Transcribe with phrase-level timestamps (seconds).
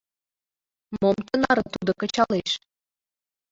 [0.99, 2.51] Мом тынаре тудо кычалеш?»